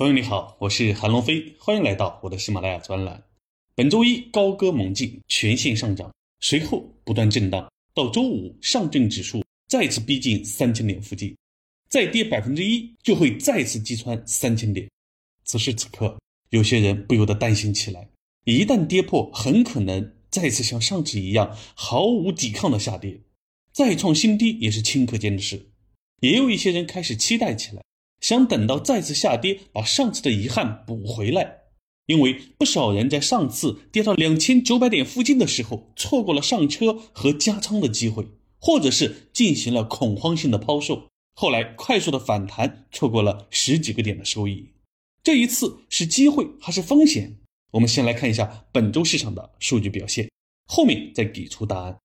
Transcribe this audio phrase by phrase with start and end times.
[0.00, 3.22] 朋友你好，我是韩龙飞，欢迎来到我的喜马拉雅专栏。
[3.74, 11.36] 本周一高歌猛进，全线上涨，随后不断震荡，到周五上证指数再次逼近三千点附近，
[11.90, 14.88] 再跌百分之一就会再次击穿三千点。
[15.44, 18.08] 此时此刻，有些人不由得担心起来，
[18.46, 23.20] 一旦跌破，很可能再次像上次一样毫无抵抗的下跌，
[23.70, 25.66] 再创新低也是顷刻间的事。
[26.20, 27.82] 也有一些人开始期待起来。
[28.20, 31.58] 想等到再次下跌，把上次的遗憾补回来，
[32.06, 38.26] 因为不少人在上次跌到两千九百点附近的时候，错过了上车和加仓的机会，
[38.58, 44.70] 或者是进行了恐慌性的抛售，后来快速的反弹，错过了十几个点的收益。
[45.22, 47.38] 这一次是机会还是风险？
[47.72, 50.30] 我们先来看一下本周市场的数据表现，
[50.66, 51.98] 后面再给出答案。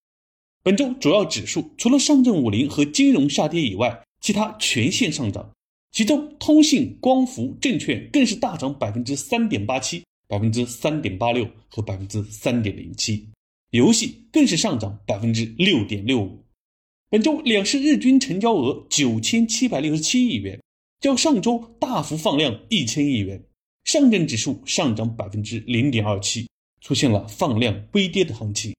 [0.62, 5.52] 本周主要指数除了上证五零和金融下跌以外，其他全线上涨。
[5.96, 13.30] 其中，通信、光伏、证券更是大涨百分之三点八七、百分之三点八六和百分之三点零七，
[13.70, 16.44] 游戏更是上涨百分之六点六五。
[17.10, 20.60] 本周两市日均成交额九千七百六十七亿元，
[21.00, 23.42] 较上周大幅放量一千亿元。
[23.86, 26.50] 上证指数上涨百分之零点二七，
[26.82, 28.76] 出现了放量微跌的行情。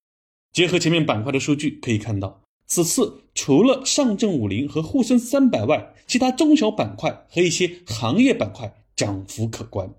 [0.53, 2.43] 结合前面板块的数据，可以看到。
[2.67, 9.95] 此次除了上证五零和沪深三百外，其他中小板块和一些行业板块涨幅可观。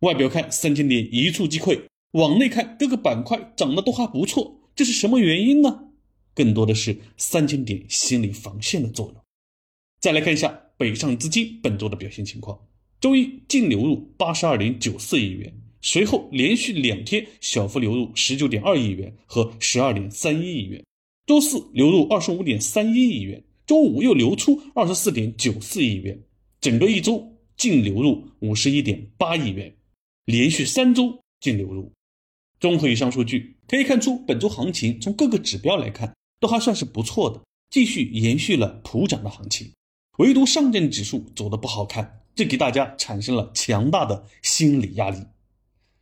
[0.00, 1.82] 外表看三千点一触即溃，
[2.12, 5.90] 往内看各个板块涨得都还不错，这是什么原因呢？
[6.34, 9.22] 更多的是三千点心理防线的作用。
[10.00, 12.58] 再来看一下北上资金本周的表现情况，
[13.00, 20.82] 周一净流入八十二点九四亿元，随后连续两天小幅流入十九点二亿元和十二点三一亿元。
[21.24, 26.20] 周四流入二十五点三一亿元，周五又流出二十四点九四亿元，
[26.60, 29.72] 整个一周净流入五十一点八亿元，
[30.24, 31.92] 连续三周净流入。
[32.58, 37.40] 综合以上数据，可以看出本周行情从各个指标来看都还算是不错的，
[37.70, 39.72] 继续延续了普涨的行情。
[40.18, 45.18] 唯独上证指数走的不好看，这给大家产生了强大的心理压力。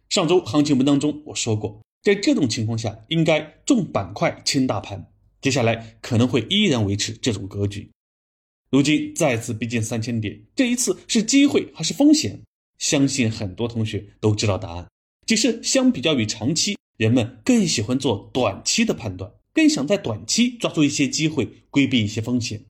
[0.09, 1.83] 上周行情文当中我说过。
[2.03, 5.10] 在这种情况下，应该重板块轻大盘，
[5.41, 7.91] 接下来可能会依然维持这种格局。
[8.71, 12.41] 如今再次逼近三千点，这一次是机会还是风险？
[12.79, 14.87] 相信很多同学都知道答案。
[15.27, 22.65] 只是相比较于长期，人们更喜欢做短期的判断，更想在短期抓住一些机会，规避一些风险。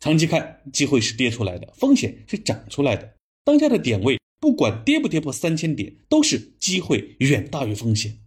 [0.00, 3.14] 长期看，机会是跌出来的，风险是涨出来的。
[3.44, 8.18] 当下的点位，不管跌不跌破三千点，都是机会远大于风险。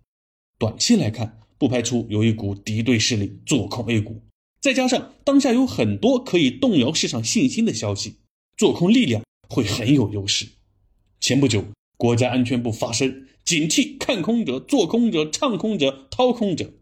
[0.58, 4.22] 短期来看，不排除有一股敌对势力做空 A 股，
[4.60, 8.18] 再加上当下有很多可以动摇市场信心的消息，
[8.58, 10.48] 做空力量会很有优势。
[11.22, 11.66] 前不久，
[11.98, 16.74] 国家安全部发声，警惕看空者、做空者、唱空者、掏空者，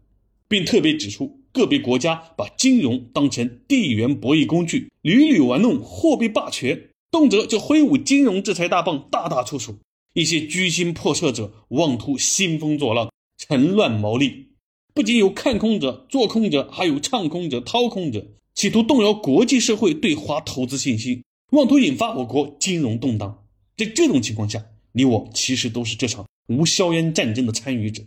[0.48, 9.76] 并特别指出，个别国家把金融当成地缘博弈工具，屡屡玩弄货币霸权，动辄就挥舞金融制裁大棒，大打出手。
[10.14, 13.10] 一些居心叵测者妄图兴风作浪。
[13.36, 14.46] 趁乱谋利，
[14.94, 23.44] 不仅有看空者、做空者，还有唱空者、掏空者，企图动摇国际社会对华投资信心，妄图引发我国金融动荡。
[23.76, 28.04] 在这种情况下，你我其实都是这场无硝烟战争的参与者。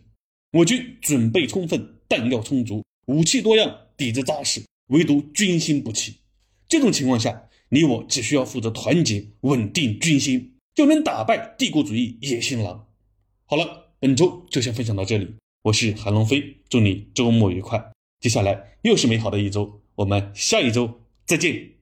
[0.53, 6.15] 我军准备充分，弹药充足，武器多样，底子扎实，唯独军心不齐。
[6.69, 12.87] 这种情况下，你我只需要负责团结、稳定军心，就能打败帝国主义野心狼。
[13.45, 13.83] 好了。
[13.99, 15.27] 本周就先分享到这里，
[15.67, 17.91] 我是韩龙飞，祝你周末愉快。
[18.21, 21.76] 接下来又是美好的一周，我们下一周再见。